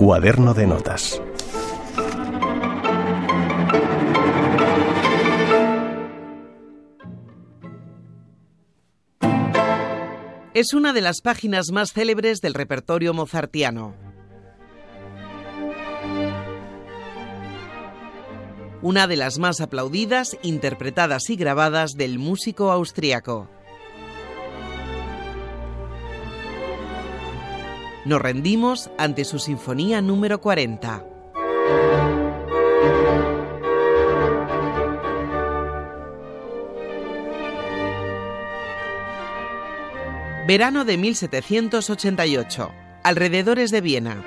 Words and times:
Cuaderno 0.00 0.54
de 0.54 0.66
notas. 0.66 1.20
Es 10.54 10.72
una 10.72 10.94
de 10.94 11.02
las 11.02 11.20
páginas 11.20 11.70
más 11.70 11.92
célebres 11.92 12.40
del 12.40 12.54
repertorio 12.54 13.12
mozartiano. 13.12 13.94
Una 18.80 19.06
de 19.06 19.16
las 19.16 19.38
más 19.38 19.60
aplaudidas, 19.60 20.38
interpretadas 20.42 21.28
y 21.28 21.36
grabadas 21.36 21.92
del 21.92 22.18
músico 22.18 22.72
austriaco. 22.72 23.50
Nos 28.04 28.20
rendimos 28.22 28.90
ante 28.96 29.24
su 29.24 29.38
sinfonía 29.38 30.00
número 30.00 30.40
40. 30.40 31.04
Verano 40.46 40.84
de 40.84 40.96
1788. 40.96 42.72
Alrededores 43.04 43.70
de 43.70 43.80
Viena. 43.82 44.24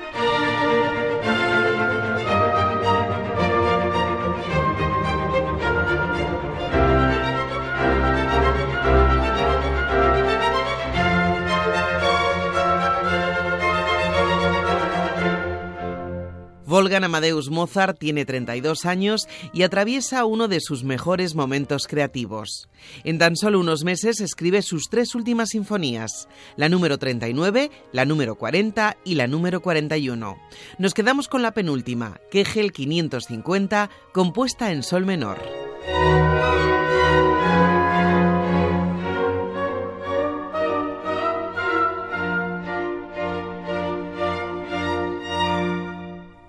Wolfgang 16.84 17.06
Amadeus 17.06 17.50
Mozart 17.50 17.98
tiene 17.98 18.26
32 18.26 18.86
años 18.86 19.30
y 19.54 19.64
atraviesa 19.64 20.26
uno 20.26 20.50
de 20.50 20.60
sus 20.60 20.84
mejores 20.84 21.34
momentos 21.34 21.88
creativos. 21.88 22.68
En 23.06 23.20
tan 23.20 23.38
solo 23.38 23.62
unos 23.62 23.86
meses 23.86 24.20
escribe 24.20 24.62
sus 24.62 24.90
tres 24.90 25.16
últimas 25.16 25.52
sinfonías, 25.52 26.28
la 26.58 26.68
número 26.68 26.98
39, 26.98 27.72
la 27.94 28.04
número 28.04 28.36
40 28.36 28.98
y 29.06 29.16
la 29.16 29.28
número 29.28 29.62
41. 29.62 30.38
Nos 30.78 30.94
quedamos 30.94 31.30
con 31.30 31.42
la 31.42 31.54
penúltima, 31.54 32.20
Kegel 32.30 32.74
550, 32.74 33.90
compuesta 34.12 34.74
en 34.74 34.84
sol 34.84 35.06
menor. 35.06 35.40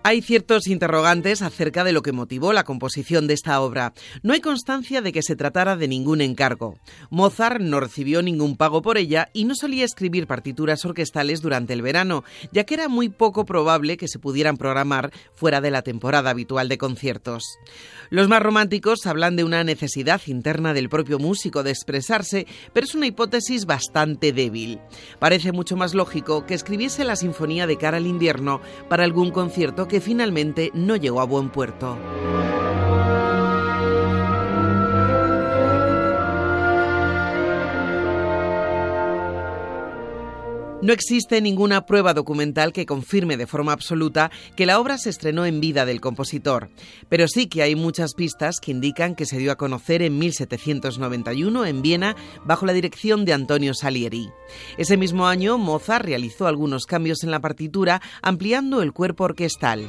Hay 0.07 0.21
ciertos 0.21 0.67
interrogantes 0.67 1.41
acerca 1.41 1.83
de 1.83 1.93
lo 1.93 2.03
que 2.03 2.13
motivó 2.13 2.53
la 2.53 2.65
composición 2.65 3.27
de 3.27 3.33
esta 3.33 3.59
obra. 3.63 3.95
No 4.23 4.35
hay 4.35 4.43
constancia 4.43 5.01
de 5.01 5.13
que 5.13 5.23
se 5.23 5.35
tratara 5.35 5.77
de 5.77 5.89
ningún 5.89 6.21
encargo. 6.21 6.79
Mozart 7.09 7.63
no 7.63 7.81
recibió 7.81 8.21
ningún 8.21 8.59
pago 8.59 8.83
por 8.83 8.99
ella 8.99 9.31
y 9.33 9.47
no 9.47 9.55
solía 9.55 9.83
escribir 9.83 10.27
partituras 10.27 10.85
orquestales 10.85 11.41
durante 11.41 11.73
el 11.73 11.81
verano, 11.81 12.23
ya 12.53 12.65
que 12.65 12.75
era 12.75 12.89
muy 12.89 13.09
poco 13.09 13.47
probable 13.47 13.97
que 13.97 14.07
se 14.07 14.19
pudieran 14.19 14.59
programar 14.59 15.11
fuera 15.33 15.63
de 15.63 15.71
la 15.71 15.81
temporada 15.81 16.29
habitual 16.29 16.69
de 16.69 16.77
conciertos. 16.77 17.57
Los 18.11 18.29
más 18.29 18.43
románticos 18.43 19.07
hablan 19.07 19.37
de 19.37 19.45
una 19.45 19.65
necesidad 19.65 20.21
interna 20.27 20.75
del 20.75 20.91
propio 20.91 21.19
músico 21.19 21.63
de 21.63 21.71
expresarse, 21.71 22.47
pero 22.75 22.85
es 22.85 22.95
una 22.95 23.07
hipótesis 23.07 23.65
bastante 23.65 24.33
débil. 24.33 24.81
Parece 25.19 25.53
mucho 25.53 25.79
más 25.79 25.95
lógico 25.95 26.45
que 26.45 26.53
escribiese 26.53 27.05
la 27.05 27.17
sinfonía 27.17 27.67
de 27.67 27.79
cara 27.79 27.97
al 27.97 28.07
invierno 28.07 28.61
para 28.91 29.05
algún 29.05 29.31
concierto 29.31 29.89
que 29.89 29.94
que 29.95 30.01
finalmente 30.01 30.73
no 30.75 30.97
llegó 30.97 31.21
a 31.21 31.25
buen 31.25 31.51
puerto. 31.51 31.97
No 40.85 40.93
existe 40.93 41.41
ninguna 41.41 41.87
prueba 41.87 42.13
documental 42.13 42.75
que 42.75 42.85
confirme 42.85 43.39
de 43.39 43.47
forma 43.47 43.73
absoluta 43.73 44.31
que 44.55 44.67
la 44.67 44.79
obra 44.79 44.99
se 44.99 45.09
estrenó 45.09 45.47
en 45.47 45.59
vida 45.59 45.87
del 45.87 46.03
compositor, 46.03 46.69
pero 47.09 47.27
sí 47.27 47.47
que 47.47 47.63
hay 47.63 47.75
muchas 47.75 48.13
pistas 48.13 48.61
que 48.61 48.71
indican 48.71 49.15
que 49.15 49.25
se 49.25 49.39
dio 49.39 49.51
a 49.51 49.57
conocer 49.57 50.03
en 50.03 50.19
1791 50.19 51.65
en 51.65 51.81
Viena 51.81 52.17
bajo 52.45 52.67
la 52.67 52.75
dirección 52.75 53.25
de 53.25 53.33
Antonio 53.33 53.73
Salieri. 53.73 54.29
Ese 54.77 54.99
mismo 54.99 55.27
año, 55.27 55.57
Mozart 55.57 56.05
realizó 56.05 56.47
algunos 56.47 56.85
cambios 56.85 57.25
en 57.25 57.31
la 57.31 57.41
partitura, 57.41 58.03
ampliando 58.21 58.83
el 58.83 58.93
cuerpo 58.93 59.25
orquestal. 59.25 59.89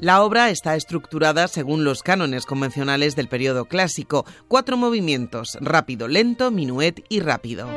La 0.00 0.22
obra 0.22 0.48
está 0.48 0.76
estructurada 0.76 1.46
según 1.46 1.84
los 1.84 2.02
cánones 2.02 2.46
convencionales 2.46 3.16
del 3.16 3.28
periodo 3.28 3.66
clásico, 3.66 4.24
cuatro 4.48 4.78
movimientos, 4.78 5.58
rápido, 5.60 6.08
lento, 6.08 6.50
minuet 6.50 7.04
y 7.10 7.20
rápido. 7.20 7.68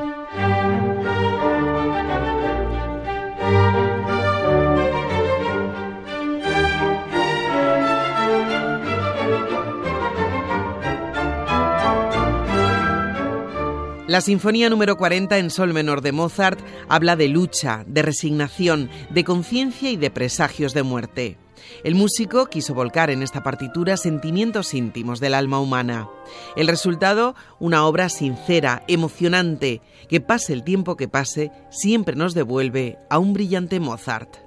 La 14.08 14.22
Sinfonía 14.22 14.70
número 14.70 14.96
40 14.96 15.40
en 15.40 15.50
Sol 15.50 15.74
menor 15.74 16.00
de 16.00 16.14
Mozart 16.14 16.60
habla 16.88 17.18
de 17.18 17.28
lucha, 17.28 17.84
de 17.86 18.02
resignación, 18.02 18.90
de 19.10 19.26
conciencia 19.26 19.92
y 19.92 19.98
de 19.98 20.10
presagios 20.10 20.74
de 20.74 20.84
muerte. 20.84 21.38
El 21.84 21.96
músico 21.96 22.48
quiso 22.48 22.74
volcar 22.74 23.10
en 23.10 23.24
esta 23.24 23.44
partitura 23.44 23.98
sentimientos 23.98 24.74
íntimos 24.74 25.20
del 25.20 25.34
alma 25.34 25.60
humana. 25.60 26.10
El 26.56 26.68
resultado, 26.68 27.36
una 27.60 27.86
obra 27.86 28.10
sincera, 28.10 28.84
emocionante, 28.88 29.82
que 30.10 30.22
pase 30.22 30.54
el 30.54 30.64
tiempo 30.64 30.96
que 30.96 31.08
pase, 31.08 31.52
siempre 31.70 32.16
nos 32.16 32.34
devuelve 32.34 32.98
a 33.10 33.20
un 33.20 33.34
brillante 33.34 33.80
Mozart. 33.80 34.44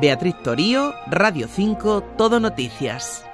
Beatriz 0.00 0.40
Torío, 0.44 0.94
Radio 1.08 1.48
5, 1.48 2.02
Todo 2.16 2.38
Noticias. 2.38 3.27